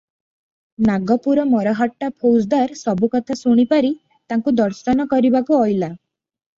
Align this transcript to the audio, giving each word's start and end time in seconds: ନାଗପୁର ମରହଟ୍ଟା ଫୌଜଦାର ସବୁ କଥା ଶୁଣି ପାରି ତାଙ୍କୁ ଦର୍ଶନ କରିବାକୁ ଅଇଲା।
ନାଗପୁର 0.87 1.43
ମରହଟ୍ଟା 1.49 2.09
ଫୌଜଦାର 2.23 2.79
ସବୁ 2.81 3.13
କଥା 3.19 3.39
ଶୁଣି 3.45 3.69
ପାରି 3.77 3.95
ତାଙ୍କୁ 4.13 4.59
ଦର୍ଶନ 4.65 5.11
କରିବାକୁ 5.17 5.65
ଅଇଲା। 5.65 5.97